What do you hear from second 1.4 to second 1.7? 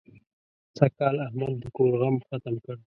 د